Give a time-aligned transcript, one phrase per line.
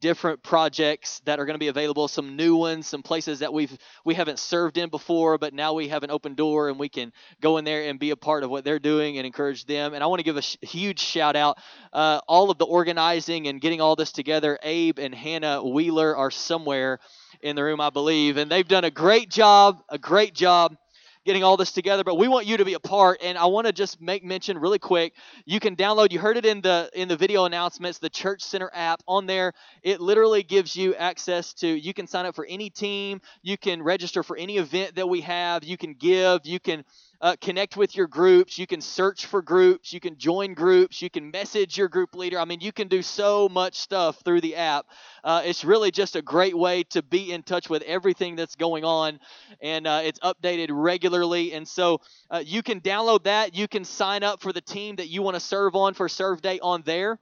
[0.00, 3.76] different projects that are going to be available some new ones some places that we've
[4.04, 7.12] we haven't served in before but now we have an open door and we can
[7.40, 9.94] go in there and be a part of what they're doing and encourage them.
[9.94, 11.58] And i want to give a sh- huge shout out
[11.92, 14.58] uh, all of the organizing and getting all this together.
[14.62, 16.98] Abe and hannah wheeler are somewhere
[17.42, 20.76] in the room i believe and they've done a great job a great job
[21.24, 23.66] getting all this together but we want you to be a part and i want
[23.66, 25.12] to just make mention really quick.
[25.44, 28.70] You can download you heard it in the in the video announcements the church center
[28.72, 29.52] app on there.
[29.82, 33.82] It literally gives you access to you can sign up for any team you can
[33.82, 36.84] register for any event that we have you can give you can
[37.20, 38.58] uh, connect with your groups.
[38.58, 39.92] You can search for groups.
[39.92, 41.02] You can join groups.
[41.02, 42.38] You can message your group leader.
[42.38, 44.86] I mean, you can do so much stuff through the app.
[45.22, 48.84] Uh, it's really just a great way to be in touch with everything that's going
[48.84, 49.20] on,
[49.60, 51.52] and uh, it's updated regularly.
[51.52, 53.54] And so uh, you can download that.
[53.54, 56.40] You can sign up for the team that you want to serve on for Serve
[56.40, 57.18] Day on there.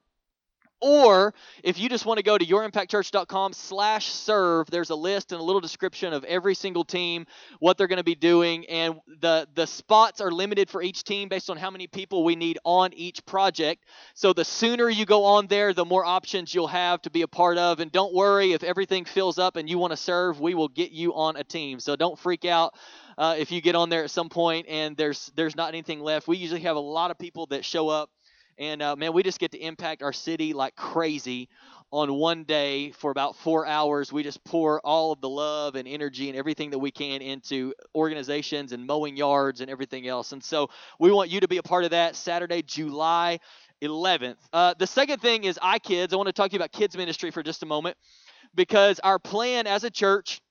[0.81, 1.35] Or
[1.65, 5.45] if you just want to go to yourimpactchurch.com slash serve, there's a list and a
[5.45, 7.27] little description of every single team,
[7.59, 11.29] what they're going to be doing, and the, the spots are limited for each team
[11.29, 13.85] based on how many people we need on each project.
[14.15, 17.29] So the sooner you go on there, the more options you'll have to be a
[17.29, 17.81] part of.
[17.81, 20.93] And don't worry, if everything fills up and you want to serve, we will get
[20.93, 21.81] you on a team.
[21.81, 22.75] So don't freak out.
[23.17, 26.29] Uh, if you get on there at some point and there's there's not anything left,
[26.29, 28.11] we usually have a lot of people that show up
[28.59, 31.49] and uh, man, we just get to impact our city like crazy
[31.91, 34.13] on one day for about four hours.
[34.13, 37.73] We just pour all of the love and energy and everything that we can into
[37.95, 40.33] organizations and mowing yards and everything else.
[40.33, 43.41] And so we want you to be a part of that Saturday, July
[43.83, 44.37] 11th.
[44.53, 46.13] Uh, the second thing is iKids.
[46.13, 47.97] I want to talk to you about kids ministry for just a moment
[48.55, 50.43] because our plan as a church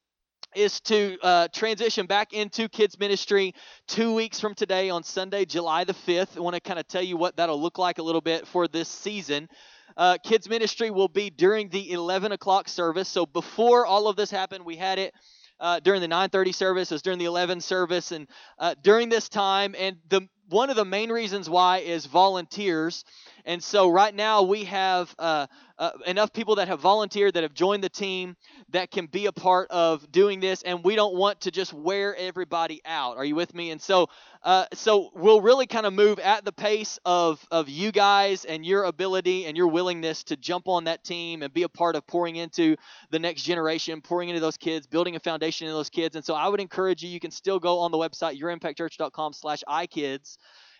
[0.57, 3.53] is to uh, transition back into kids ministry
[3.87, 6.35] two weeks from today on Sunday, July the 5th.
[6.35, 8.67] I want to kind of tell you what that'll look like a little bit for
[8.67, 9.47] this season.
[9.95, 13.07] Uh, kids ministry will be during the 11 o'clock service.
[13.07, 15.13] So before all of this happened, we had it
[15.59, 18.27] uh, during the 9:30 service, it was during the 11 service, and
[18.59, 23.03] uh, during this time, and the one of the main reasons why is volunteers.
[23.45, 25.47] And so right now we have uh,
[25.79, 28.35] uh, enough people that have volunteered, that have joined the team,
[28.71, 30.63] that can be a part of doing this.
[30.63, 33.17] And we don't want to just wear everybody out.
[33.17, 33.71] Are you with me?
[33.71, 34.09] And so,
[34.43, 38.65] uh, so we'll really kind of move at the pace of of you guys and
[38.65, 42.05] your ability and your willingness to jump on that team and be a part of
[42.07, 42.75] pouring into
[43.11, 46.15] the next generation, pouring into those kids, building a foundation in those kids.
[46.15, 47.09] And so I would encourage you.
[47.09, 50.36] You can still go on the website yourimpactchurch.com/ikids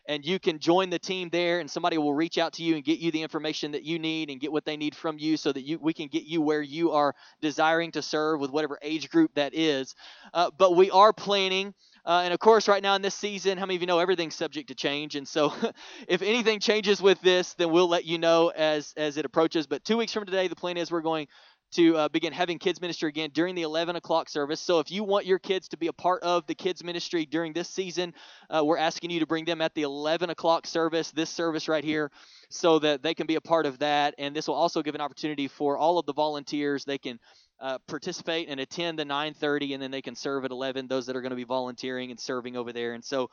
[0.07, 2.83] and you can join the team there and somebody will reach out to you and
[2.83, 5.51] get you the information that you need and get what they need from you so
[5.51, 9.09] that you we can get you where you are desiring to serve with whatever age
[9.09, 9.95] group that is.
[10.33, 11.73] Uh, but we are planning
[12.05, 14.35] uh, and of course right now in this season how many of you know everything's
[14.35, 15.15] subject to change?
[15.15, 15.53] And so
[16.07, 19.67] if anything changes with this then we'll let you know as as it approaches.
[19.67, 21.27] But two weeks from today the plan is we're going
[21.71, 24.59] to uh, begin having kids ministry again during the 11 o'clock service.
[24.61, 27.53] So if you want your kids to be a part of the kids ministry during
[27.53, 28.13] this season,
[28.49, 31.83] uh, we're asking you to bring them at the 11 o'clock service, this service right
[31.83, 32.11] here,
[32.49, 34.15] so that they can be a part of that.
[34.17, 36.85] And this will also give an opportunity for all of the volunteers.
[36.85, 37.19] They can
[37.59, 40.87] uh, participate and attend the 9:30, and then they can serve at 11.
[40.87, 42.93] Those that are going to be volunteering and serving over there.
[42.93, 43.29] And so,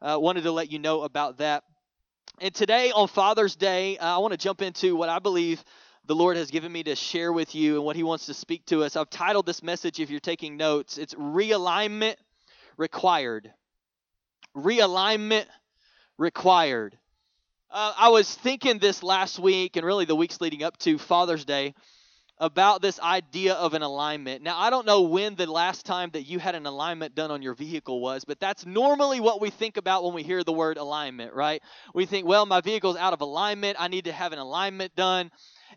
[0.00, 1.62] uh, wanted to let you know about that.
[2.40, 5.64] And today on Father's Day, uh, I want to jump into what I believe
[6.06, 8.64] the Lord has given me to share with you and what He wants to speak
[8.66, 8.96] to us.
[8.96, 12.16] I've titled this message, if you're taking notes, it's Realignment
[12.76, 13.52] Required.
[14.56, 15.46] Realignment
[16.16, 16.96] Required.
[17.70, 21.44] Uh, I was thinking this last week and really the weeks leading up to Father's
[21.44, 21.74] Day
[22.38, 24.42] about this idea of an alignment.
[24.42, 27.42] Now, I don't know when the last time that you had an alignment done on
[27.42, 30.76] your vehicle was, but that's normally what we think about when we hear the word
[30.76, 31.62] alignment, right?
[31.94, 33.78] We think, well, my vehicle's out of alignment.
[33.80, 35.30] I need to have an alignment done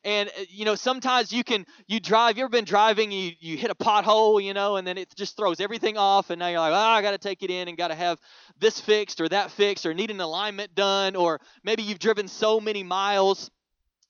[0.04, 3.58] and uh, you know sometimes you can you drive you ever been driving you you
[3.58, 6.60] hit a pothole you know and then it just throws everything off and now you're
[6.60, 8.20] like oh i got to take it in and got to have
[8.60, 12.60] this fixed or that fixed or need an alignment done or maybe you've driven so
[12.60, 13.50] many miles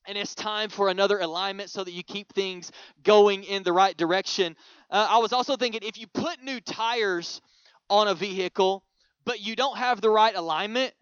[0.07, 2.71] and it's time for another alignment so that you keep things
[3.03, 4.55] going in the right direction.
[4.89, 7.41] Uh, i was also thinking if you put new tires
[7.89, 8.83] on a vehicle
[9.25, 10.93] but you don't have the right alignment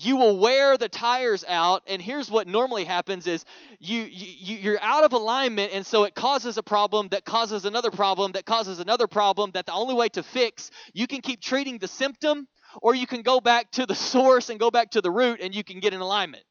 [0.00, 3.44] you will wear the tires out and here's what normally happens is
[3.78, 7.90] you, you you're out of alignment and so it causes a problem that causes another
[7.90, 11.78] problem that causes another problem that the only way to fix you can keep treating
[11.78, 12.48] the symptom
[12.82, 15.54] or you can go back to the source and go back to the root and
[15.54, 16.44] you can get in alignment.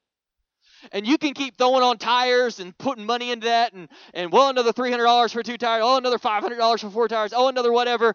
[0.94, 4.50] And you can keep throwing on tires and putting money into that and, and well
[4.50, 8.14] another $300 for two tires oh another $500 for four tires oh another whatever.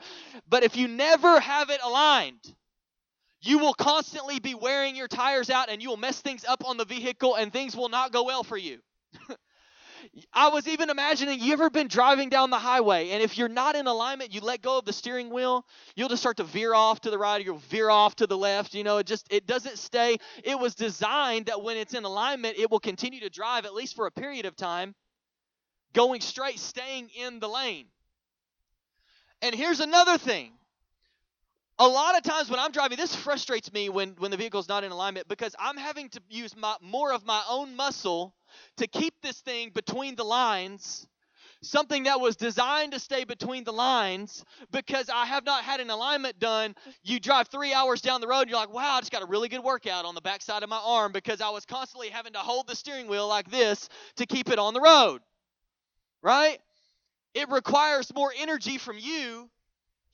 [0.49, 2.55] But if you never have it aligned
[3.45, 6.77] you will constantly be wearing your tires out and you will mess things up on
[6.77, 8.79] the vehicle and things will not go well for you.
[10.33, 13.75] I was even imagining you ever been driving down the highway and if you're not
[13.75, 15.65] in alignment, you let go of the steering wheel,
[15.97, 18.37] you'll just start to veer off to the right or you'll veer off to the
[18.37, 18.75] left.
[18.75, 20.19] You know, it just it doesn't stay.
[20.43, 23.97] It was designed that when it's in alignment, it will continue to drive at least
[23.97, 24.95] for a period of time,
[25.93, 27.87] going straight, staying in the lane.
[29.43, 30.53] And here's another thing
[31.79, 34.85] a lot of times when I'm driving, this frustrates me when, when the vehicle's not
[34.85, 38.35] in alignment because I'm having to use my, more of my own muscle
[38.77, 41.09] to keep this thing between the lines,
[41.63, 45.91] something that was designed to stay between the lines because I have not had an
[45.91, 46.77] alignment done.
[47.03, 49.27] You drive three hours down the road and you're like, wow, I just got a
[49.27, 52.39] really good workout on the backside of my arm because I was constantly having to
[52.39, 55.23] hold the steering wheel like this to keep it on the road.
[56.23, 56.59] Right?
[57.35, 59.51] It requires more energy from you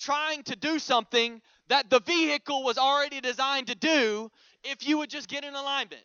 [0.00, 4.30] trying to do something that the vehicle was already designed to do
[4.64, 6.02] if you would just get in alignment.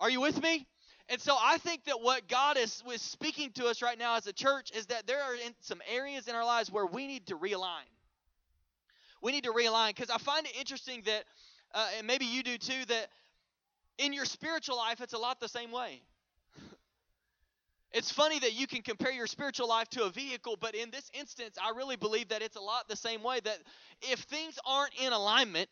[0.00, 0.66] Are you with me?
[1.08, 4.26] And so I think that what God is, is speaking to us right now as
[4.26, 7.36] a church is that there are some areas in our lives where we need to
[7.36, 7.84] realign.
[9.20, 11.24] We need to realign because I find it interesting that,
[11.74, 13.08] uh, and maybe you do too, that
[13.98, 16.00] in your spiritual life, it's a lot the same way.
[17.94, 21.08] It's funny that you can compare your spiritual life to a vehicle, but in this
[21.14, 23.58] instance, I really believe that it's a lot the same way that
[24.02, 25.68] if things aren't in alignment,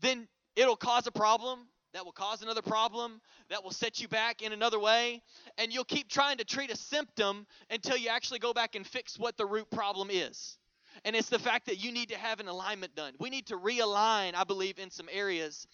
[0.00, 0.26] then
[0.56, 1.60] it'll cause a problem
[1.92, 5.22] that will cause another problem that will set you back in another way
[5.56, 9.16] and you'll keep trying to treat a symptom until you actually go back and fix
[9.16, 10.58] what the root problem is.
[11.04, 13.12] And it's the fact that you need to have an alignment done.
[13.20, 15.68] We need to realign i believe in some areas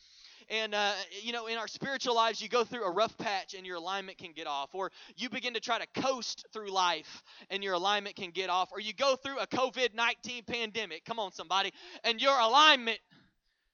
[0.53, 3.67] and, uh, you know, in our spiritual lives, you go through a rough patch and
[3.67, 4.75] your alignment can get off.
[4.75, 8.69] Or you begin to try to coast through life and your alignment can get off.
[8.71, 11.07] Or you go through a COVID 19 pandemic.
[11.07, 11.73] Come on, somebody.
[12.05, 12.99] And your alignment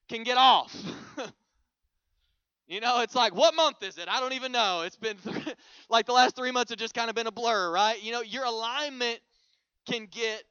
[0.08, 0.72] can get off.
[2.68, 4.08] you know, it's like, what month is it?
[4.08, 4.82] I don't even know.
[4.82, 5.56] It's been th-
[5.90, 8.00] like the last three months have just kind of been a blur, right?
[8.00, 9.18] You know, your alignment
[9.90, 10.44] can get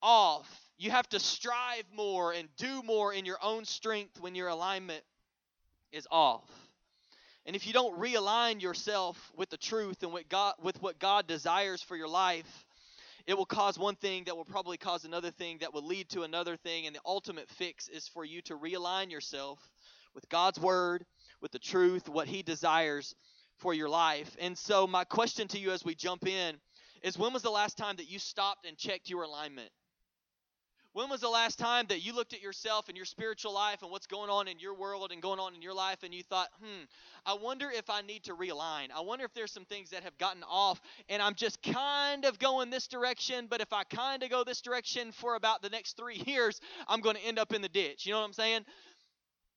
[0.00, 0.48] off.
[0.78, 5.04] You have to strive more and do more in your own strength when your alignment
[5.94, 6.48] is off.
[7.46, 11.26] And if you don't realign yourself with the truth and with God with what God
[11.26, 12.64] desires for your life,
[13.26, 16.22] it will cause one thing that will probably cause another thing that will lead to
[16.22, 19.58] another thing and the ultimate fix is for you to realign yourself
[20.14, 21.04] with God's word,
[21.40, 23.14] with the truth, what he desires
[23.58, 24.36] for your life.
[24.40, 26.56] And so my question to you as we jump in
[27.02, 29.70] is when was the last time that you stopped and checked your alignment?
[30.94, 33.90] When was the last time that you looked at yourself and your spiritual life and
[33.90, 36.48] what's going on in your world and going on in your life and you thought,
[36.62, 36.84] hmm,
[37.26, 38.90] I wonder if I need to realign.
[38.94, 42.38] I wonder if there's some things that have gotten off and I'm just kind of
[42.38, 45.96] going this direction, but if I kind of go this direction for about the next
[45.96, 48.06] three years, I'm going to end up in the ditch.
[48.06, 48.64] You know what I'm saying?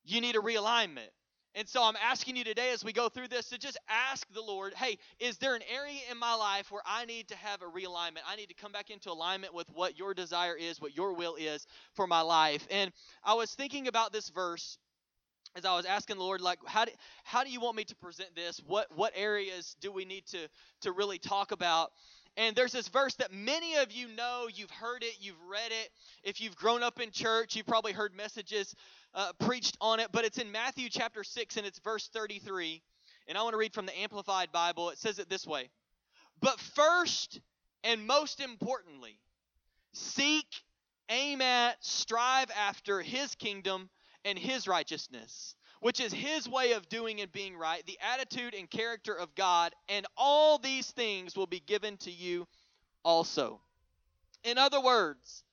[0.05, 1.11] You need a realignment.
[1.57, 4.41] And so I'm asking you today as we go through this to just ask the
[4.41, 7.65] Lord, hey, is there an area in my life where I need to have a
[7.65, 8.19] realignment?
[8.27, 11.33] I need to come back into alignment with what your desire is, what your will
[11.33, 12.67] is for my life.
[12.69, 12.91] And
[13.23, 14.77] I was thinking about this verse
[15.55, 16.91] as I was asking the Lord, like, how do,
[17.23, 18.61] how do you want me to present this?
[18.67, 20.47] What what areas do we need to
[20.81, 21.91] to really talk about?
[22.37, 25.89] And there's this verse that many of you know, you've heard it, you've read it.
[26.23, 28.75] If you've grown up in church, you've probably heard messages
[29.15, 32.83] uh, preached on it, but it's in Matthew chapter 6 and it's verse 33.
[33.27, 34.91] And I want to read from the Amplified Bible.
[34.91, 35.69] It says it this way
[36.39, 37.41] But first
[37.83, 39.19] and most importantly,
[39.93, 40.45] seek,
[41.09, 43.89] aim at, strive after his kingdom
[44.23, 48.69] and his righteousness, which is his way of doing and being right, the attitude and
[48.69, 52.47] character of God, and all these things will be given to you
[53.03, 53.61] also.
[54.43, 55.43] In other words,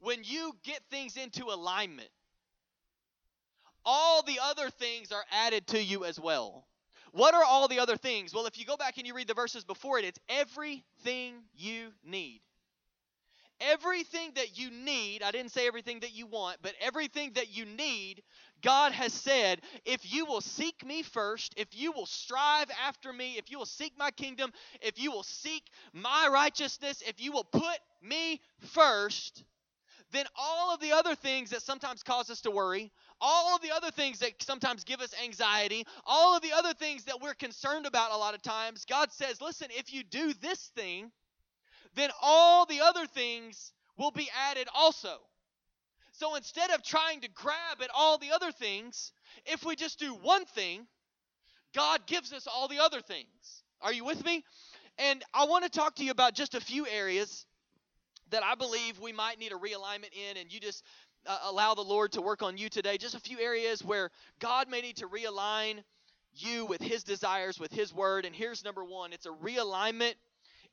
[0.00, 2.08] when you get things into alignment,
[3.84, 6.66] all the other things are added to you as well.
[7.12, 8.34] What are all the other things?
[8.34, 11.92] Well, if you go back and you read the verses before it, it's everything you
[12.04, 12.40] need.
[13.60, 17.66] Everything that you need, I didn't say everything that you want, but everything that you
[17.66, 18.22] need,
[18.62, 23.36] God has said, if you will seek me first, if you will strive after me,
[23.38, 25.62] if you will seek my kingdom, if you will seek
[25.92, 29.44] my righteousness, if you will put me first,
[30.12, 32.90] then all of the other things that sometimes cause us to worry,
[33.20, 37.04] all of the other things that sometimes give us anxiety, all of the other things
[37.04, 40.70] that we're concerned about a lot of times, God says, listen, if you do this
[40.74, 41.12] thing,
[41.94, 45.18] then all the other things will be added also.
[46.20, 49.10] So instead of trying to grab at all the other things,
[49.46, 50.86] if we just do one thing,
[51.74, 53.62] God gives us all the other things.
[53.80, 54.44] Are you with me?
[54.98, 57.46] And I want to talk to you about just a few areas
[58.28, 60.84] that I believe we might need a realignment in, and you just
[61.26, 62.98] uh, allow the Lord to work on you today.
[62.98, 64.10] Just a few areas where
[64.40, 65.82] God may need to realign
[66.34, 68.26] you with His desires, with His word.
[68.26, 70.16] And here's number one it's a realignment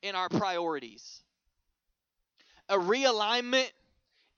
[0.01, 1.23] in our priorities.
[2.67, 3.69] A realignment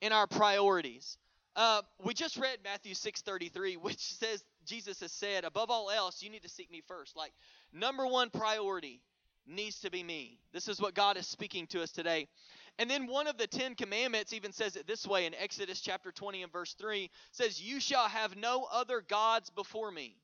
[0.00, 1.16] in our priorities.
[1.56, 6.30] Uh, we just read Matthew 6:33, which says Jesus has said, above all else, you
[6.30, 7.16] need to seek me first.
[7.16, 7.32] Like
[7.72, 9.00] number one priority
[9.46, 10.38] needs to be me.
[10.52, 12.28] This is what God is speaking to us today.
[12.78, 16.12] And then one of the Ten Commandments even says it this way in Exodus chapter
[16.12, 20.16] 20 and verse 3 says, You shall have no other gods before me.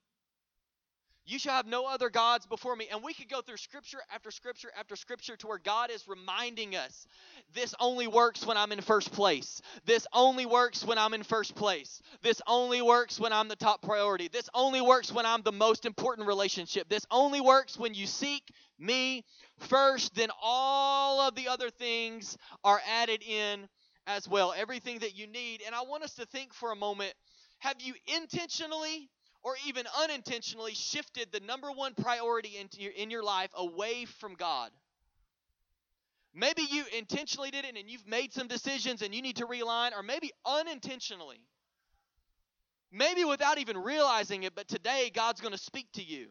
[1.26, 2.86] You shall have no other gods before me.
[2.90, 6.76] And we could go through scripture after scripture after scripture to where God is reminding
[6.76, 7.06] us
[7.52, 9.60] this only works when I'm in first place.
[9.84, 12.00] This only works when I'm in first place.
[12.22, 14.28] This only works when I'm the top priority.
[14.28, 16.88] This only works when I'm the most important relationship.
[16.88, 18.44] This only works when you seek
[18.78, 19.24] me
[19.58, 20.14] first.
[20.14, 23.68] Then all of the other things are added in
[24.06, 24.54] as well.
[24.56, 25.60] Everything that you need.
[25.66, 27.12] And I want us to think for a moment
[27.58, 29.08] have you intentionally
[29.46, 34.34] or even unintentionally shifted the number one priority into your, in your life away from
[34.34, 34.72] God.
[36.34, 39.92] Maybe you intentionally did it and you've made some decisions and you need to realign,
[39.96, 41.38] or maybe unintentionally.
[42.90, 46.30] Maybe without even realizing it, but today God's going to speak to you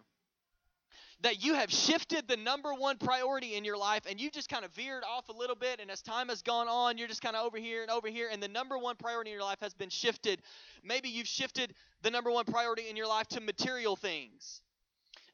[1.21, 4.65] that you have shifted the number one priority in your life and you just kind
[4.65, 7.35] of veered off a little bit and as time has gone on you're just kind
[7.35, 9.73] of over here and over here and the number one priority in your life has
[9.73, 10.41] been shifted
[10.83, 14.61] maybe you've shifted the number one priority in your life to material things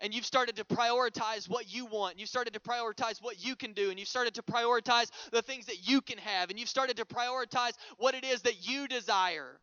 [0.02, 2.20] and you've started to prioritize what you want.
[2.20, 3.92] You've started to prioritize what you can do.
[3.92, 6.50] And you've started to prioritize the things that you can have.
[6.50, 9.60] And you've started to prioritize what it is that you desire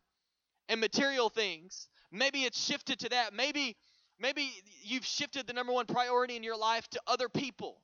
[0.69, 1.89] and material things.
[2.11, 3.33] Maybe it's shifted to that.
[3.33, 3.75] Maybe
[4.19, 4.51] Maybe
[4.83, 7.77] you've shifted the number one priority in your life to other people.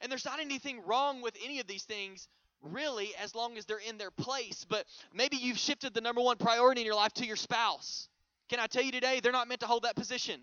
[0.00, 2.28] And there's not anything wrong with any of these things,
[2.60, 4.66] really, as long as they're in their place.
[4.68, 4.84] But
[5.14, 8.08] maybe you've shifted the number one priority in your life to your spouse.
[8.48, 10.40] Can I tell you today, they're not meant to hold that position.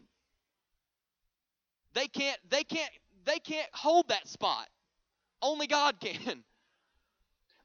[1.93, 2.91] They can't, they can't,
[3.25, 4.67] they can't hold that spot.
[5.41, 6.43] Only God can.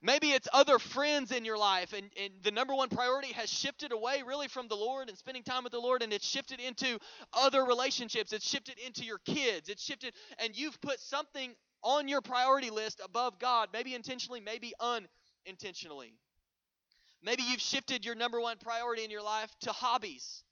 [0.05, 3.91] Maybe it's other friends in your life, and, and the number one priority has shifted
[3.91, 6.99] away really from the Lord and spending time with the Lord, and it's shifted into
[7.33, 8.35] other relationships.
[8.35, 9.71] It's shifted into your kids.
[9.71, 14.75] It's shifted, and you've put something on your priority list above God, maybe intentionally, maybe
[14.79, 16.13] unintentionally.
[17.23, 20.45] Maybe you've shifted your number one priority in your life to hobbies.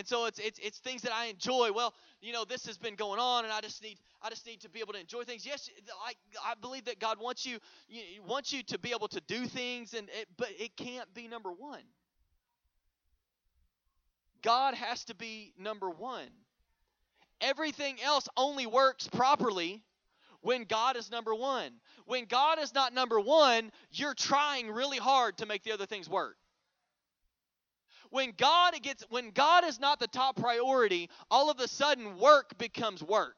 [0.00, 1.72] And so it's it's it's things that I enjoy.
[1.74, 1.92] Well,
[2.22, 4.70] you know, this has been going on, and I just need I just need to
[4.70, 5.44] be able to enjoy things.
[5.44, 5.68] Yes,
[6.02, 9.44] I I believe that God wants you, you wants you to be able to do
[9.44, 11.82] things, and it, but it can't be number one.
[14.40, 16.30] God has to be number one.
[17.42, 19.82] Everything else only works properly
[20.40, 21.72] when God is number one.
[22.06, 26.08] When God is not number one, you're trying really hard to make the other things
[26.08, 26.38] work
[28.10, 32.58] when God gets when God is not the top priority, all of a sudden work
[32.58, 33.36] becomes work.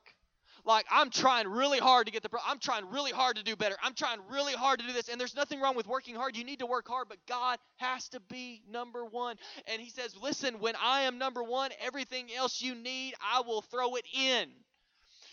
[0.65, 3.77] Like I'm trying really hard to get the I'm trying really hard to do better.
[3.83, 6.37] I'm trying really hard to do this and there's nothing wrong with working hard.
[6.37, 9.37] You need to work hard, but God has to be number 1.
[9.67, 13.63] And he says, "Listen, when I am number 1, everything else you need, I will
[13.63, 14.51] throw it in.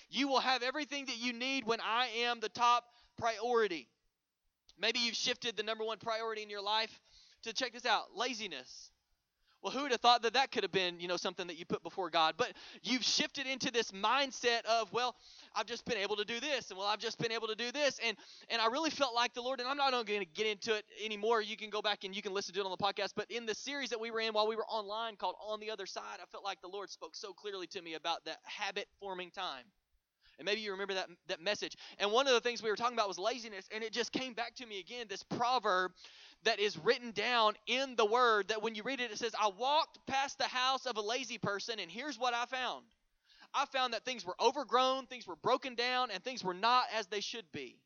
[0.09, 2.85] You will have everything that you need when I am the top
[3.17, 3.87] priority."
[4.79, 6.99] Maybe you've shifted the number 1 priority in your life
[7.43, 8.88] to check this out, laziness.
[9.61, 11.65] Well, who would have thought that that could have been, you know, something that you
[11.65, 12.35] put before God?
[12.37, 15.15] But you've shifted into this mindset of, well,
[15.53, 17.71] I've just been able to do this, and well, I've just been able to do
[17.71, 18.15] this, and
[18.49, 19.59] and I really felt like the Lord.
[19.59, 21.41] And I'm not going to get into it anymore.
[21.41, 23.11] You can go back and you can listen to it on the podcast.
[23.15, 25.71] But in the series that we were in while we were online, called On the
[25.71, 28.87] Other Side, I felt like the Lord spoke so clearly to me about that habit
[28.99, 29.65] forming time.
[30.39, 31.75] And maybe you remember that, that message.
[31.99, 33.67] And one of the things we were talking about was laziness.
[33.75, 35.91] And it just came back to me again this proverb
[36.43, 39.49] that is written down in the word that when you read it, it says, I
[39.57, 42.85] walked past the house of a lazy person, and here's what I found.
[43.53, 47.07] I found that things were overgrown, things were broken down, and things were not as
[47.07, 47.77] they should be.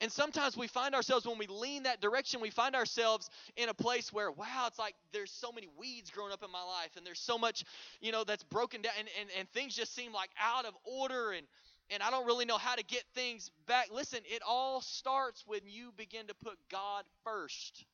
[0.00, 3.74] And sometimes we find ourselves, when we lean that direction, we find ourselves in a
[3.74, 7.06] place where, wow, it's like there's so many weeds growing up in my life, and
[7.06, 7.64] there's so much,
[8.00, 11.32] you know, that's broken down, and, and, and things just seem like out of order,
[11.32, 11.46] and,
[11.90, 13.88] and I don't really know how to get things back.
[13.92, 17.84] Listen, it all starts when you begin to put God first.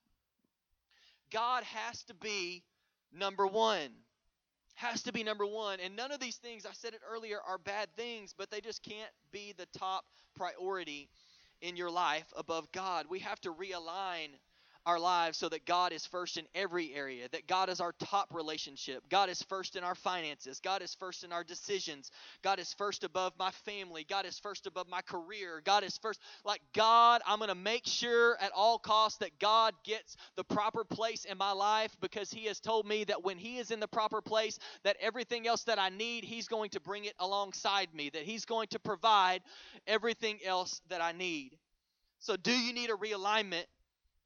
[1.32, 2.62] God has to be
[3.12, 3.90] number one.
[4.74, 5.80] Has to be number one.
[5.80, 8.82] And none of these things, I said it earlier, are bad things, but they just
[8.82, 10.04] can't be the top
[10.36, 11.08] priority
[11.62, 13.06] in your life above God.
[13.08, 14.28] We have to realign
[14.86, 18.32] our lives so that God is first in every area, that God is our top
[18.32, 19.02] relationship.
[19.10, 20.60] God is first in our finances.
[20.60, 22.12] God is first in our decisions.
[22.42, 24.06] God is first above my family.
[24.08, 25.60] God is first above my career.
[25.64, 26.20] God is first.
[26.44, 30.84] Like, God, I'm going to make sure at all costs that God gets the proper
[30.84, 33.88] place in my life because He has told me that when He is in the
[33.88, 38.10] proper place, that everything else that I need, He's going to bring it alongside me,
[38.10, 39.42] that He's going to provide
[39.88, 41.58] everything else that I need.
[42.18, 43.64] So, do you need a realignment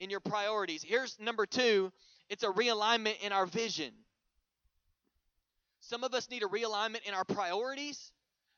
[0.00, 0.82] in your priorities.
[0.82, 1.92] Here's number two
[2.28, 3.92] it's a realignment in our vision.
[5.80, 8.12] Some of us need a realignment in our priorities.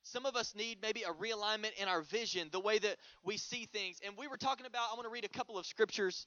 [0.05, 3.67] Some of us need maybe a realignment in our vision, the way that we see
[3.67, 3.99] things.
[4.05, 6.27] And we were talking about, I want to read a couple of scriptures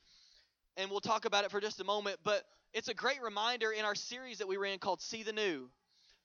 [0.77, 2.17] and we'll talk about it for just a moment.
[2.23, 2.43] But
[2.73, 5.69] it's a great reminder in our series that we ran called See the New.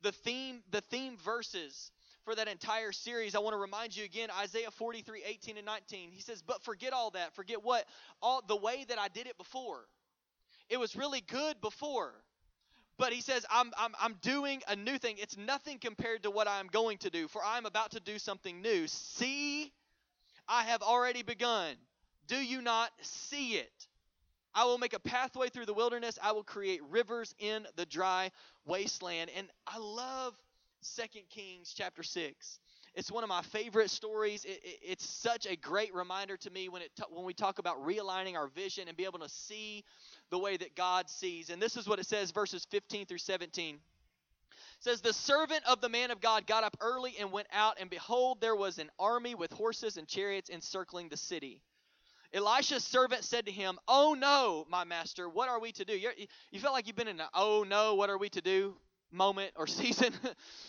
[0.02, 1.90] The theme, the theme verses
[2.24, 6.10] for that entire series, I want to remind you again Isaiah 43 18 and 19.
[6.12, 7.34] He says, But forget all that.
[7.34, 7.84] Forget what?
[8.22, 9.86] All the way that I did it before.
[10.68, 12.12] It was really good before.
[12.98, 15.16] But he says, I'm, I'm, I'm doing a new thing.
[15.18, 18.60] It's nothing compared to what I'm going to do, for I'm about to do something
[18.60, 18.86] new.
[18.88, 19.72] See,
[20.46, 21.76] I have already begun.
[22.26, 23.86] Do you not see it?
[24.54, 26.18] I will make a pathway through the wilderness.
[26.22, 28.32] I will create rivers in the dry
[28.66, 29.30] wasteland.
[29.36, 30.34] And I love
[30.82, 32.58] Second Kings chapter 6.
[32.94, 34.44] It's one of my favorite stories.
[34.44, 37.84] It, it, it's such a great reminder to me when, it when we talk about
[37.84, 39.84] realigning our vision and be able to see
[40.30, 41.50] the way that God sees.
[41.50, 43.74] And this is what it says, verses 15 through 17.
[43.76, 43.80] It
[44.80, 47.88] says, The servant of the man of God got up early and went out, and
[47.88, 51.62] behold, there was an army with horses and chariots encircling the city.
[52.32, 55.92] Elisha's servant said to him, Oh no, my master, what are we to do?
[55.96, 56.12] You're,
[56.50, 58.76] you feel like you've been in an oh no, what are we to do
[59.12, 60.12] moment or season.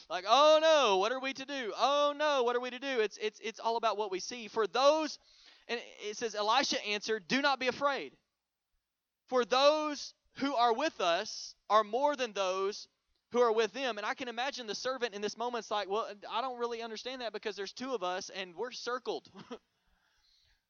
[0.10, 1.74] Like oh no what are we to do?
[1.78, 3.00] Oh no what are we to do?
[3.00, 4.48] It's it's it's all about what we see.
[4.48, 5.20] For those
[5.68, 8.14] and it says elisha answered do not be afraid
[9.30, 12.88] for those who are with us are more than those
[13.32, 13.98] who are with them.
[13.98, 17.22] And i can imagine the servant in this moment's like well i don't really understand
[17.22, 19.30] that because there's two of us and we're circled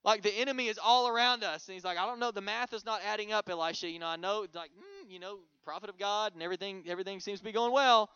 [0.04, 2.74] like the enemy is all around us and he's like i don't know the math
[2.74, 5.98] is not adding up elisha you know i know like mm, you know prophet of
[5.98, 8.10] God and everything everything seems to be going well.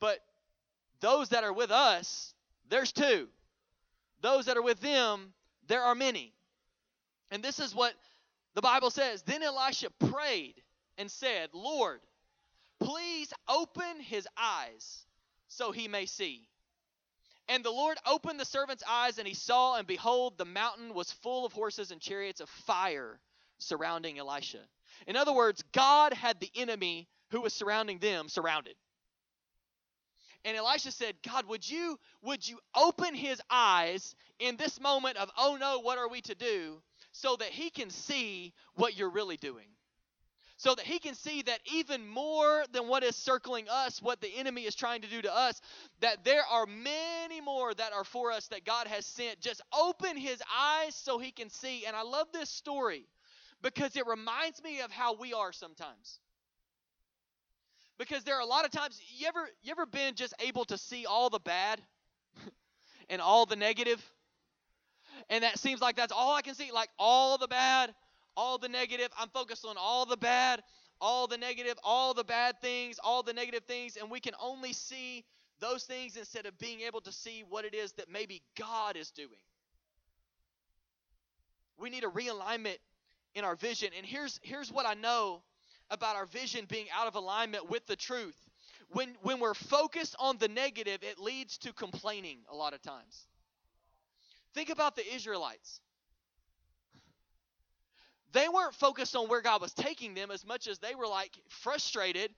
[0.00, 0.18] But
[1.00, 2.34] those that are with us,
[2.68, 3.28] there's two.
[4.20, 5.32] Those that are with them,
[5.68, 6.32] there are many.
[7.30, 7.94] And this is what
[8.54, 9.22] the Bible says.
[9.22, 10.54] Then Elisha prayed
[10.96, 12.00] and said, Lord,
[12.80, 15.04] please open his eyes
[15.46, 16.48] so he may see.
[17.48, 21.10] And the Lord opened the servant's eyes, and he saw, and behold, the mountain was
[21.10, 23.18] full of horses and chariots of fire
[23.58, 24.60] surrounding Elisha.
[25.06, 28.74] In other words, God had the enemy who was surrounding them surrounded.
[30.44, 35.30] And Elisha said, God, would you would you open his eyes in this moment of
[35.36, 36.80] oh no, what are we to do?
[37.12, 39.66] So that he can see what you're really doing.
[40.58, 44.28] So that he can see that even more than what is circling us, what the
[44.36, 45.60] enemy is trying to do to us,
[46.00, 49.40] that there are many more that are for us that God has sent.
[49.40, 51.86] Just open his eyes so he can see.
[51.86, 53.06] And I love this story
[53.62, 56.18] because it reminds me of how we are sometimes.
[57.96, 60.78] Because there are a lot of times you ever you ever been just able to
[60.78, 61.80] see all the bad
[63.08, 64.04] and all the negative?
[65.30, 67.94] And that seems like that's all I can see, like all the bad,
[68.38, 69.08] all the negative.
[69.18, 70.62] I'm focused on all the bad,
[71.00, 74.72] all the negative, all the bad things, all the negative things, and we can only
[74.72, 75.24] see
[75.58, 79.10] those things instead of being able to see what it is that maybe God is
[79.10, 79.42] doing.
[81.78, 82.76] We need a realignment
[83.34, 83.90] in our vision.
[83.96, 85.42] And here's here's what I know
[85.90, 88.36] about our vision being out of alignment with the truth.
[88.90, 93.26] When when we're focused on the negative, it leads to complaining a lot of times.
[94.54, 95.80] Think about the Israelites.
[98.32, 101.32] They weren't focused on where God was taking them as much as they were like
[101.48, 102.30] frustrated.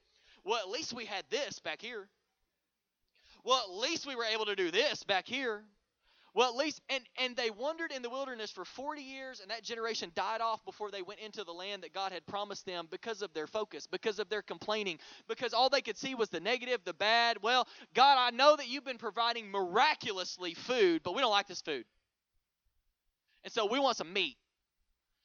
[0.45, 2.09] Well, at least we had this back here.
[3.45, 5.63] Well, at least we were able to do this back here.
[6.33, 9.65] Well, at least, and, and they wandered in the wilderness for 40 years, and that
[9.65, 13.21] generation died off before they went into the land that God had promised them because
[13.23, 16.81] of their focus, because of their complaining, because all they could see was the negative,
[16.85, 17.39] the bad.
[17.43, 21.63] Well, God, I know that you've been providing miraculously food, but we don't like this
[21.63, 21.85] food.
[23.43, 24.37] And so we want some meat.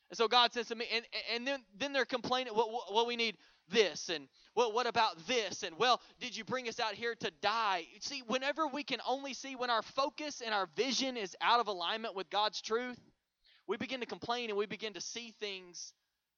[0.09, 3.15] And so God says to me, and, and then, then they're complaining, what, what we
[3.15, 3.37] need
[3.69, 7.31] this and well what about this and well did you bring us out here to
[7.41, 11.59] die see whenever we can only see when our focus and our vision is out
[11.59, 12.99] of alignment with god's truth
[13.65, 15.93] we begin to complain and we begin to see things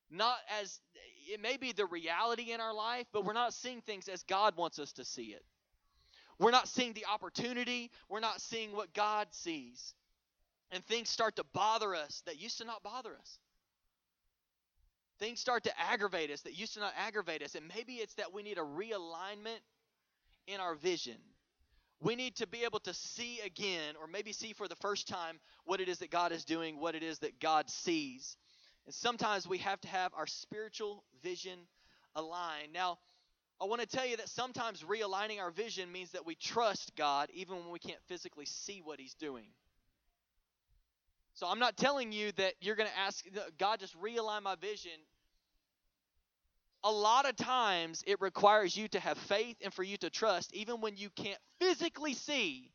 [0.10, 0.80] not as
[1.30, 4.56] it may be the reality in our life, but we're not seeing things as God
[4.56, 5.44] wants us to see it.
[6.40, 9.94] We're not seeing the opportunity, we're not seeing what God sees.
[10.72, 13.40] And things start to bother us that used to not bother us.
[15.20, 17.56] Things start to aggravate us that used to not aggravate us.
[17.56, 19.60] And maybe it's that we need a realignment
[20.48, 21.18] in our vision.
[22.00, 25.40] We need to be able to see again, or maybe see for the first time,
[25.66, 28.38] what it is that God is doing, what it is that God sees.
[28.86, 31.60] And sometimes we have to have our spiritual vision
[32.16, 32.72] aligned.
[32.72, 33.00] Now,
[33.60, 37.30] I want to tell you that sometimes realigning our vision means that we trust God
[37.34, 39.48] even when we can't physically see what He's doing.
[41.38, 43.24] So I'm not telling you that you're going to ask
[43.60, 45.00] God just realign my vision.
[46.84, 50.52] A lot of times it requires you to have faith and for you to trust
[50.56, 52.72] even when you can't physically see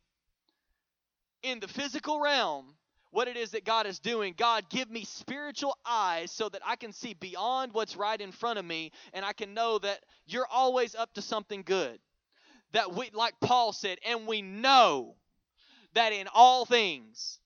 [1.42, 2.66] in the physical realm
[3.10, 4.32] what it is that God is doing.
[4.38, 8.60] God, give me spiritual eyes so that I can see beyond what's right in front
[8.60, 11.98] of me and I can know that you're always up to something good.
[12.74, 15.16] That we, like Paul said, and we know
[15.94, 17.40] that in all things,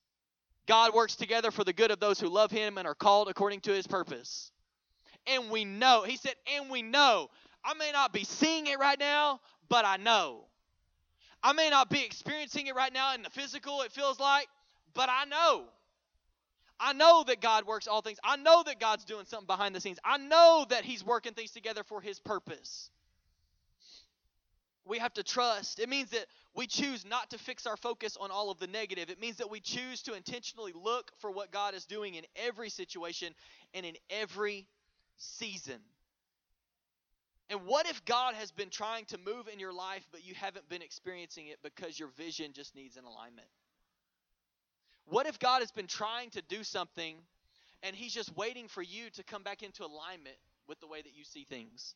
[0.67, 3.61] God works together for the good of those who love him and are called according
[3.61, 4.51] to his purpose.
[5.25, 7.29] And we know, he said, and we know.
[7.63, 10.45] I may not be seeing it right now, but I know.
[11.41, 14.47] I may not be experiencing it right now in the physical, it feels like,
[14.93, 15.65] but I know.
[16.79, 18.19] I know that God works all things.
[18.23, 19.99] I know that God's doing something behind the scenes.
[20.03, 22.91] I know that He's working things together for His purpose.
[24.87, 25.79] We have to trust.
[25.79, 29.09] It means that we choose not to fix our focus on all of the negative.
[29.09, 32.69] It means that we choose to intentionally look for what God is doing in every
[32.69, 33.33] situation
[33.73, 34.67] and in every
[35.17, 35.79] season.
[37.49, 40.67] And what if God has been trying to move in your life, but you haven't
[40.67, 43.47] been experiencing it because your vision just needs an alignment?
[45.05, 47.15] What if God has been trying to do something
[47.83, 50.35] and He's just waiting for you to come back into alignment
[50.67, 51.95] with the way that you see things?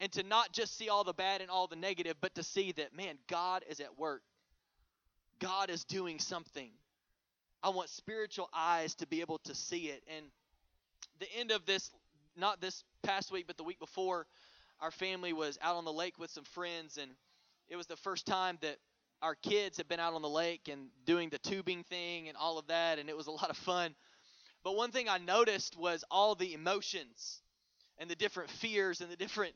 [0.00, 2.72] And to not just see all the bad and all the negative, but to see
[2.72, 4.22] that, man, God is at work.
[5.38, 6.70] God is doing something.
[7.62, 10.02] I want spiritual eyes to be able to see it.
[10.14, 10.26] And
[11.18, 11.90] the end of this,
[12.36, 14.26] not this past week, but the week before,
[14.80, 17.10] our family was out on the lake with some friends, and
[17.68, 18.76] it was the first time that
[19.22, 22.58] our kids had been out on the lake and doing the tubing thing and all
[22.58, 23.94] of that, and it was a lot of fun.
[24.62, 27.40] But one thing I noticed was all the emotions
[27.98, 29.54] and the different fears and the different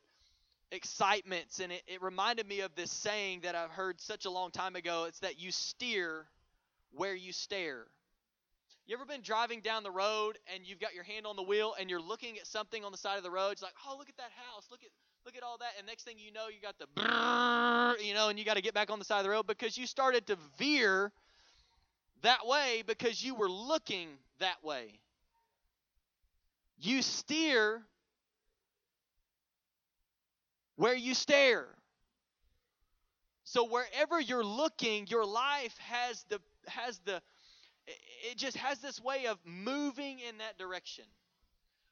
[0.72, 1.60] excitements.
[1.60, 4.76] And it, it reminded me of this saying that I've heard such a long time
[4.76, 5.04] ago.
[5.08, 6.26] It's that you steer
[6.92, 7.86] where you stare.
[8.86, 11.74] You ever been driving down the road and you've got your hand on the wheel
[11.78, 13.50] and you're looking at something on the side of the road?
[13.52, 14.66] It's like, oh, look at that house.
[14.70, 14.90] Look at
[15.24, 15.72] look at all that.
[15.78, 18.62] And next thing you know, you got the brrr, you know, and you got to
[18.62, 21.12] get back on the side of the road because you started to veer
[22.22, 24.08] that way because you were looking
[24.40, 24.98] that way.
[26.78, 27.82] You steer
[30.80, 31.66] where you stare.
[33.44, 37.20] So wherever you're looking, your life has the has the
[38.30, 41.04] it just has this way of moving in that direction.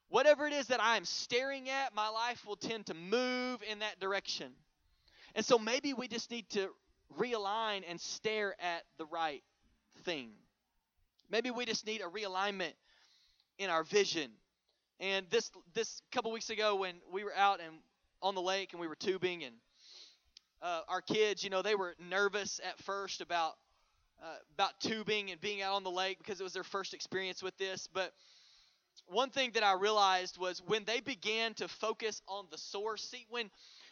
[0.09, 4.01] Whatever it is that I'm staring at, my life will tend to move in that
[4.01, 4.53] direction.
[5.35, 6.71] And so maybe we just need to
[7.19, 9.43] realign and stare at the right
[10.05, 10.31] thing.
[11.31, 12.73] Maybe we just need a realignment
[13.59, 14.31] in our vision.
[14.99, 17.75] And this this couple weeks ago when we were out and
[18.23, 19.55] on the lake and we were tubing and
[20.61, 23.55] uh, our kids, you know, they were nervous at first about
[24.23, 27.43] uh, about tubing and being out on the lake because it was their first experience
[27.43, 27.89] with this.
[27.93, 28.13] But
[29.07, 33.03] one thing that I realized was when they began to focus on the source.
[33.05, 33.51] See, when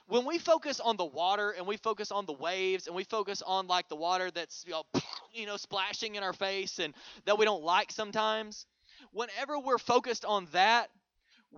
[0.09, 3.43] when we focus on the water and we focus on the waves and we focus
[3.43, 4.83] on like the water that's you know,
[5.35, 8.67] you know splashing in our face and that we don't like sometimes,
[9.13, 10.91] whenever we're focused on that,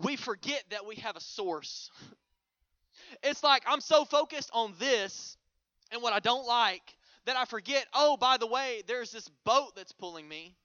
[0.03, 1.91] we forget that we have a source.
[3.23, 5.37] It's like I'm so focused on this
[5.93, 9.77] and what I don't like that I forget, oh, by the way, there's this boat
[9.77, 10.57] that's pulling me,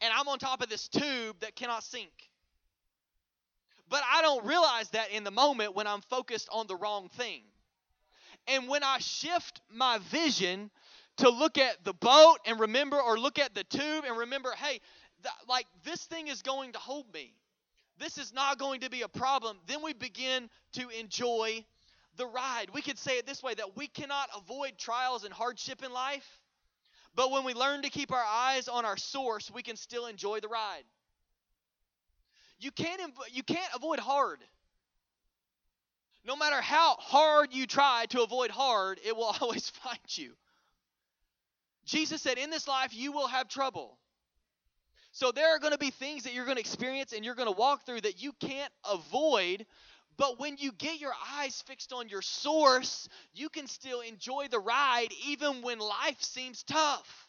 [0.00, 2.10] and I'm on top of this tube that cannot sink.
[3.88, 7.42] But I don't realize that in the moment when I'm focused on the wrong thing.
[8.48, 10.70] And when I shift my vision
[11.18, 14.80] to look at the boat and remember, or look at the tube and remember, hey,
[15.22, 17.34] th- like this thing is going to hold me.
[17.98, 19.58] This is not going to be a problem.
[19.66, 21.64] Then we begin to enjoy
[22.16, 22.66] the ride.
[22.72, 26.26] We could say it this way that we cannot avoid trials and hardship in life,
[27.14, 30.40] but when we learn to keep our eyes on our source, we can still enjoy
[30.40, 30.84] the ride.
[32.58, 33.00] You can't
[33.32, 34.40] you can't avoid hard.
[36.26, 40.32] No matter how hard you try to avoid hard, it will always find you.
[41.84, 43.96] Jesus said, In this life, you will have trouble.
[45.12, 47.48] So there are going to be things that you're going to experience and you're going
[47.48, 49.64] to walk through that you can't avoid.
[50.18, 54.58] But when you get your eyes fixed on your source, you can still enjoy the
[54.58, 57.28] ride even when life seems tough.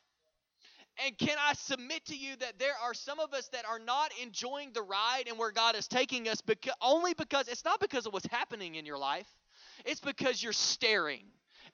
[1.06, 4.12] And can I submit to you that there are some of us that are not
[4.22, 8.08] enjoying the ride and where God is taking us because, only because it's not because
[8.08, 9.28] of what's happening in your life,
[9.86, 11.26] it's because you're staring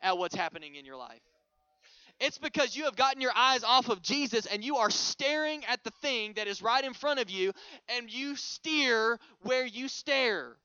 [0.01, 1.21] at what's happening in your life.
[2.19, 5.83] It's because you have gotten your eyes off of Jesus and you are staring at
[5.83, 7.53] the thing that is right in front of you
[7.89, 10.57] and you steer where you stare.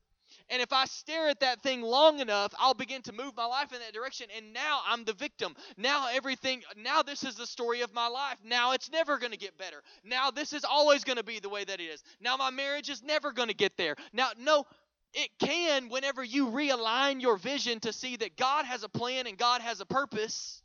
[0.51, 3.73] And if I stare at that thing long enough, I'll begin to move my life
[3.73, 4.29] in that direction.
[4.37, 5.55] And now I'm the victim.
[5.77, 8.39] Now everything, now this is the story of my life.
[8.45, 9.83] Now it's never going to get better.
[10.05, 12.03] Now this is always going to be the way that it is.
[12.21, 13.95] Now my marriage is never going to get there.
[14.13, 14.65] Now, no,
[15.13, 19.37] it can whenever you realign your vision to see that God has a plan and
[19.37, 20.63] God has a purpose.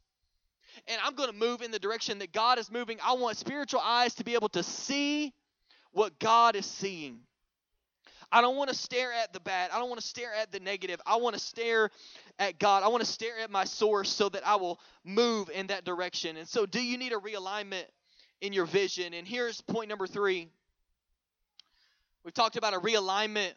[0.88, 3.00] And I'm going to move in the direction that God is moving.
[3.04, 5.34] I want spiritual eyes to be able to see
[5.92, 7.20] what God is seeing.
[8.34, 9.70] I don't want to stare at the bad.
[9.72, 11.00] I don't want to stare at the negative.
[11.06, 11.92] I want to stare
[12.40, 12.82] at God.
[12.82, 16.36] I want to stare at my source so that I will move in that direction.
[16.38, 17.86] And so, do you need a realignment
[18.42, 19.14] in your vision?
[19.14, 20.50] And here's point number three.
[22.26, 23.52] We've talked about a realignment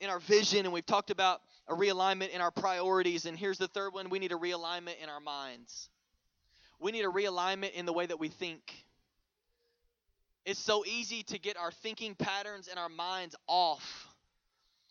[0.00, 3.26] in our vision, and we've talked about a realignment in our priorities.
[3.26, 5.90] And here's the third one we need a realignment in our minds.
[6.80, 8.62] We need a realignment in the way that we think.
[10.46, 14.05] It's so easy to get our thinking patterns and our minds off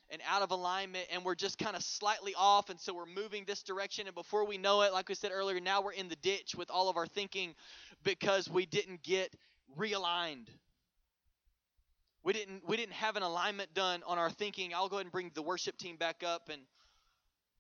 [0.10, 3.44] and out of alignment, and we're just kind of slightly off, and so we're moving
[3.46, 4.08] this direction.
[4.08, 6.70] And before we know it, like we said earlier, now we're in the ditch with
[6.70, 7.56] all of our thinking
[8.04, 9.36] because we didn't get
[9.78, 10.48] realigned.
[12.24, 14.74] We didn't we didn't have an alignment done on our thinking.
[14.74, 16.62] I'll go ahead and bring the worship team back up and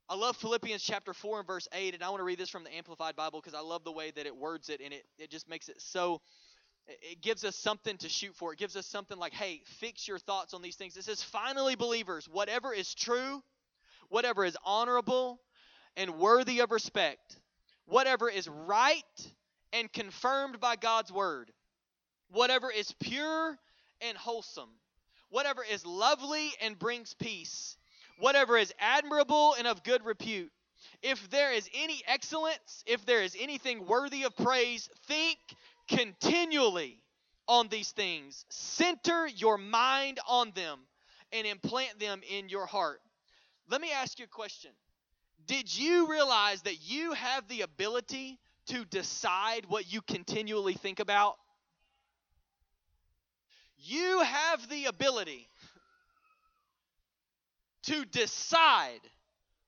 [0.07, 2.63] I love Philippians chapter 4 and verse 8, and I want to read this from
[2.63, 5.31] the Amplified Bible because I love the way that it words it, and it, it
[5.31, 6.21] just makes it so
[6.87, 8.53] it gives us something to shoot for.
[8.53, 10.97] It gives us something like, hey, fix your thoughts on these things.
[10.97, 13.41] It says, finally, believers, whatever is true,
[14.09, 15.39] whatever is honorable
[15.97, 17.37] and worthy of respect,
[17.85, 19.03] whatever is right
[19.73, 21.51] and confirmed by God's word,
[22.31, 23.57] whatever is pure
[24.01, 24.69] and wholesome,
[25.29, 27.77] whatever is lovely and brings peace,
[28.19, 30.51] whatever is admirable and of good repute.
[31.01, 35.37] If there is any excellence, if there is anything worthy of praise, think
[35.87, 37.01] continually
[37.47, 38.45] on these things.
[38.49, 40.79] Center your mind on them
[41.31, 43.01] and implant them in your heart.
[43.69, 44.71] Let me ask you a question.
[45.47, 51.35] Did you realize that you have the ability to decide what you continually think about?
[53.77, 55.47] You have the ability
[57.83, 59.01] to decide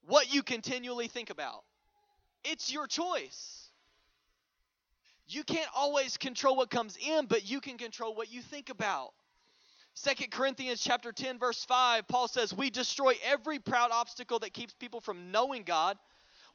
[0.08, 1.64] what you continually think about.
[2.44, 3.67] It's your choice.
[5.28, 9.12] You can't always control what comes in, but you can control what you think about.
[9.94, 14.74] Second Corinthians chapter 10 verse 5 Paul says we destroy every proud obstacle that keeps
[14.74, 15.98] people from knowing God.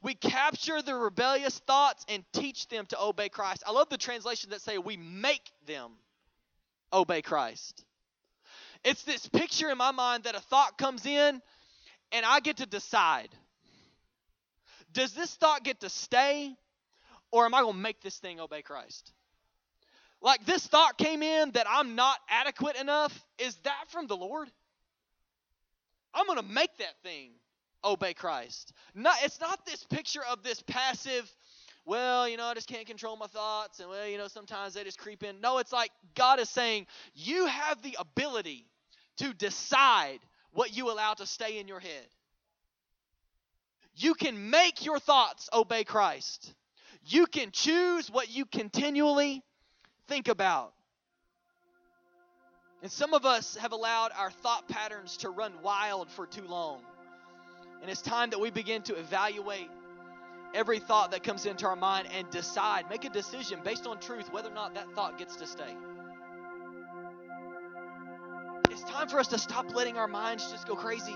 [0.01, 3.63] We capture the rebellious thoughts and teach them to obey Christ.
[3.67, 5.91] I love the translation that say we make them
[6.91, 7.83] obey Christ.
[8.83, 11.41] It's this picture in my mind that a thought comes in
[12.11, 13.29] and I get to decide.
[14.93, 16.55] Does this thought get to stay
[17.33, 19.11] or am I going to make this thing obey Christ?
[20.21, 23.25] Like this thought came in that I'm not adequate enough.
[23.39, 24.49] Is that from the Lord?
[26.13, 27.31] I'm going to make that thing
[27.83, 28.71] obey Christ.
[28.93, 31.27] Not, it's not this picture of this passive,
[31.85, 34.83] well, you know, I just can't control my thoughts, and well, you know, sometimes they
[34.83, 35.41] just creep in.
[35.41, 38.67] No, it's like God is saying, you have the ability
[39.17, 40.19] to decide
[40.51, 42.05] what you allow to stay in your head.
[43.95, 46.53] You can make your thoughts obey Christ.
[47.05, 49.43] You can choose what you continually
[50.07, 50.73] think about.
[52.81, 56.81] And some of us have allowed our thought patterns to run wild for too long.
[57.81, 59.69] And it's time that we begin to evaluate
[60.53, 64.31] every thought that comes into our mind and decide, make a decision based on truth
[64.31, 65.75] whether or not that thought gets to stay.
[68.69, 71.15] It's time for us to stop letting our minds just go crazy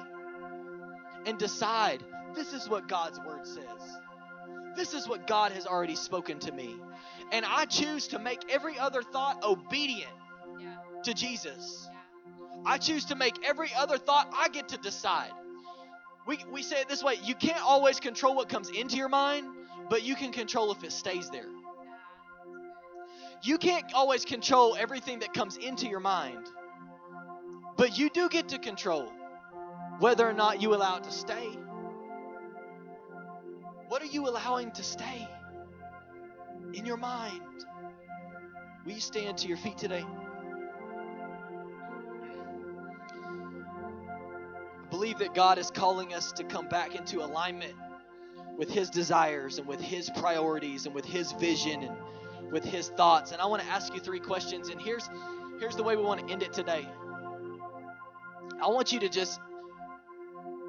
[1.26, 3.98] and decide this is what God's word says.
[4.78, 6.76] This is what God has already spoken to me.
[7.32, 10.12] And I choose to make every other thought obedient
[10.62, 10.76] yeah.
[11.04, 11.90] to Jesus.
[11.90, 12.62] Yeah.
[12.64, 15.32] I choose to make every other thought, I get to decide.
[16.28, 19.48] We, we say it this way you can't always control what comes into your mind,
[19.90, 21.50] but you can control if it stays there.
[23.42, 26.46] You can't always control everything that comes into your mind,
[27.78, 29.12] but you do get to control
[29.98, 31.58] whether or not you allow it to stay
[33.88, 35.28] what are you allowing to stay
[36.74, 37.42] in your mind?
[38.86, 40.04] Will you stand to your feet today?
[44.76, 47.74] I believe that God is calling us to come back into alignment
[48.58, 53.32] with His desires and with His priorities and with His vision and with His thoughts.
[53.32, 54.68] And I want to ask you three questions.
[54.68, 55.10] And here's
[55.60, 56.86] here's the way we want to end it today.
[58.62, 59.40] I want you to just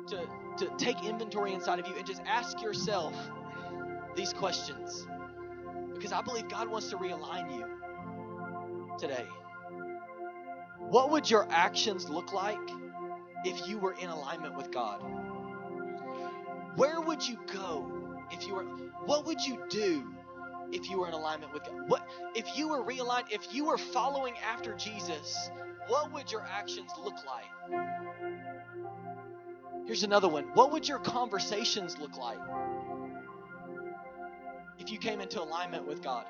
[0.09, 3.15] to to take inventory inside of you and just ask yourself
[4.17, 5.07] these questions
[5.95, 7.65] because I believe God wants to realign you
[8.99, 9.27] today.
[10.79, 12.59] What would your actions look like
[13.45, 15.03] if you were in alignment with God?
[16.77, 18.65] Where would you go if you were
[19.05, 20.15] what would you do
[20.73, 21.89] if you were in alignment with God?
[21.89, 25.51] What if you were realigned, if you were following after Jesus,
[25.89, 27.81] what would your actions look like?
[29.89, 30.45] Here's another one.
[30.53, 32.37] What would your conversations look like
[34.79, 36.27] if you came into alignment with God?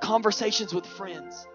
[0.00, 1.46] Conversations with friends,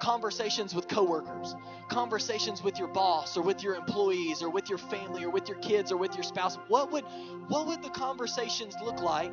[0.00, 1.54] conversations with coworkers,
[1.88, 5.58] conversations with your boss or with your employees or with your family or with your
[5.58, 6.56] kids or with your spouse.
[6.66, 7.04] What would
[7.46, 9.32] what would the conversations look like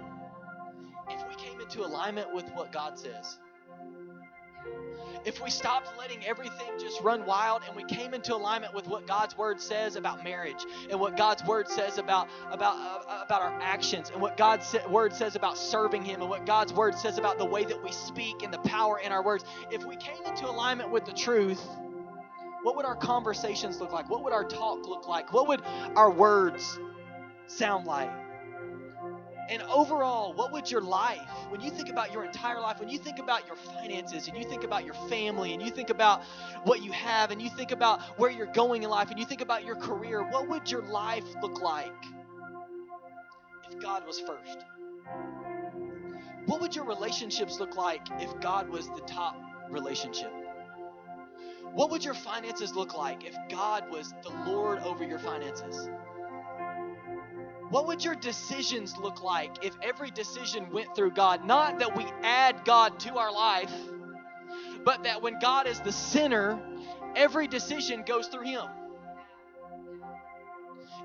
[1.10, 3.40] if we came into alignment with what God says?
[5.26, 9.08] If we stopped letting everything just run wild and we came into alignment with what
[9.08, 13.60] God's word says about marriage and what God's word says about about uh, about our
[13.62, 17.38] actions and what God's word says about serving him and what God's word says about
[17.38, 20.50] the way that we speak and the power in our words if we came into
[20.50, 21.62] alignment with the truth
[22.64, 24.10] what would our conversations look like?
[24.10, 25.32] What would our talk look like?
[25.32, 25.62] What would
[25.96, 26.78] our words
[27.46, 28.12] sound like
[29.50, 32.98] and overall, what would your life, when you think about your entire life, when you
[32.98, 36.24] think about your finances and you think about your family and you think about
[36.64, 39.42] what you have and you think about where you're going in life and you think
[39.42, 41.94] about your career, what would your life look like
[43.70, 44.66] if God was first?
[46.46, 49.38] What would your relationships look like if God was the top
[49.70, 50.32] relationship?
[51.74, 55.90] What would your finances look like if God was the Lord over your finances?
[57.70, 61.46] What would your decisions look like if every decision went through God?
[61.46, 63.74] Not that we add God to our life,
[64.86, 66.60] but that when God is the center,
[67.16, 68.66] every decision goes through Him.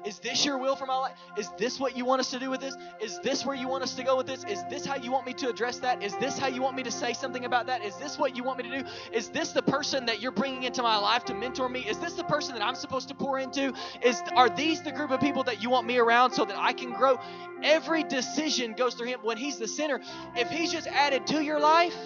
[0.04, 1.16] Is this your will for my life?
[1.36, 2.74] Is this what you want us to do with this?
[3.00, 4.44] Is this where you want us to go with this?
[4.44, 6.02] Is this how you want me to address that?
[6.02, 7.84] Is this how you want me to say something about that?
[7.84, 8.88] Is this what you want me to do?
[9.12, 11.80] Is this the person that you're bringing into my life to mentor me?
[11.80, 13.72] Is this the person that I'm supposed to pour into?
[14.02, 16.72] Is are these the group of people that you want me around so that I
[16.72, 17.18] can grow?
[17.62, 20.00] Every decision goes through him when he's the center.
[20.34, 21.96] If he's just added to your life,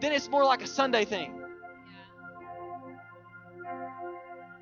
[0.00, 1.40] then it's more like a Sunday thing.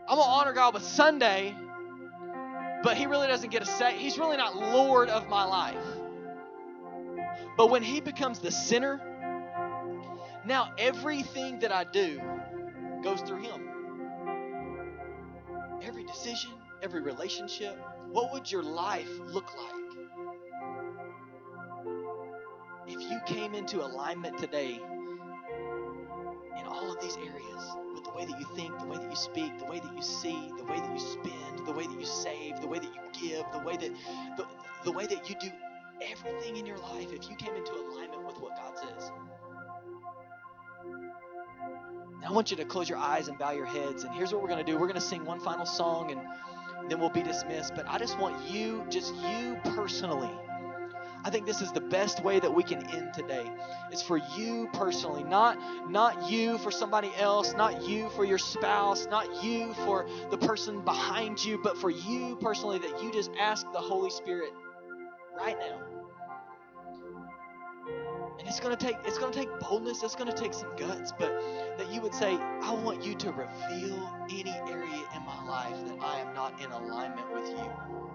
[0.08, 1.54] I'm gonna honor God with Sunday
[2.82, 3.96] but he really doesn't get a say.
[3.96, 5.76] He's really not Lord of my life.
[7.56, 9.00] But when he becomes the center,
[10.44, 12.20] now everything that I do
[13.02, 13.68] goes through him.
[15.82, 16.50] Every decision,
[16.82, 17.78] every relationship.
[18.10, 19.82] What would your life look like
[22.86, 24.80] if you came into alignment today
[26.58, 29.16] in all of these areas with the way that you think, the way that you
[29.16, 32.06] speak, the way that you see, the way that you spend, the way that you
[32.06, 33.90] save, the way that you give, the way that
[34.36, 34.46] the,
[34.84, 35.50] the way that you do
[36.02, 39.10] everything in your life if you came into alignment with what God says.
[42.20, 44.42] Now I want you to close your eyes and bow your heads and here's what
[44.42, 44.78] we're going to do.
[44.78, 48.18] We're going to sing one final song and then we'll be dismissed, but I just
[48.18, 50.30] want you, just you personally,
[51.24, 53.48] I think this is the best way that we can end today.
[53.90, 55.56] It's for you personally, not
[55.90, 60.80] not you for somebody else, not you for your spouse, not you for the person
[60.82, 64.52] behind you, but for you personally that you just ask the Holy Spirit
[65.36, 65.80] right now.
[68.38, 71.12] And it's to take it's going to take boldness, it's going to take some guts,
[71.12, 71.30] but
[71.78, 75.98] that you would say, "I want you to reveal any area in my life that
[76.02, 78.11] I am not in alignment with you."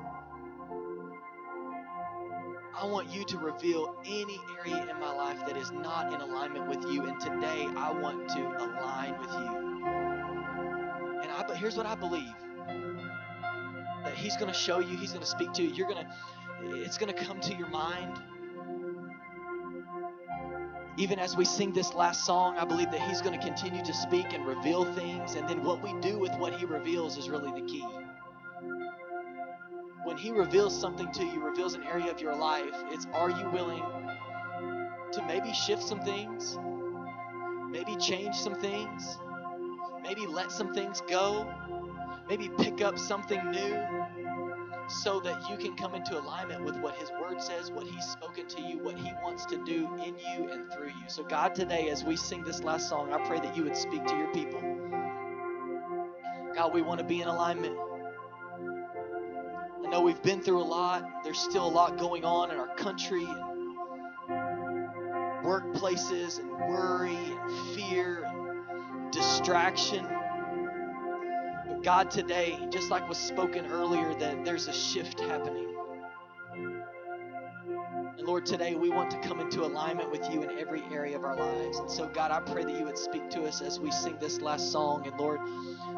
[2.80, 6.68] I want you to reveal any area in my life that is not in alignment
[6.68, 7.06] with you.
[7.06, 9.48] And today I want to align with you.
[11.24, 12.36] And I, but here's what I believe
[14.04, 15.70] that He's going to show you, He's going to speak to you.
[15.74, 18.22] You're going to, it's going to come to your mind.
[20.98, 23.94] Even as we sing this last song, I believe that He's going to continue to
[23.94, 25.34] speak and reveal things.
[25.34, 27.84] And then what we do with what He reveals is really the key
[30.18, 33.48] when He reveals something to you, reveals an area of your life, it's are you
[33.52, 33.84] willing
[35.12, 36.58] to maybe shift some things,
[37.70, 39.20] maybe change some things,
[40.02, 41.48] maybe let some things go,
[42.28, 43.78] maybe pick up something new
[44.90, 48.48] so that you can come into alignment with what His Word says, what He's spoken
[48.48, 51.10] to you, what He wants to do in you and through you.
[51.10, 54.04] So, God, today, as we sing this last song, I pray that you would speak
[54.08, 54.64] to your people.
[56.56, 57.78] God, we want to be in alignment.
[59.98, 61.24] Know we've been through a lot.
[61.24, 63.80] There's still a lot going on in our country, and
[65.44, 70.06] workplaces, and worry, and fear, and distraction.
[71.68, 75.76] But God, today, just like was spoken earlier, that there's a shift happening.
[78.20, 81.24] And Lord, today we want to come into alignment with you in every area of
[81.24, 81.80] our lives.
[81.80, 84.42] And so, God, I pray that you would speak to us as we sing this
[84.42, 85.08] last song.
[85.08, 85.40] And Lord,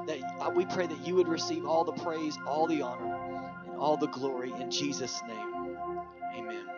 [0.07, 3.18] that uh, we pray that you would receive all the praise, all the honor,
[3.79, 5.77] all the glory in Jesus' name.
[6.37, 6.68] Amen.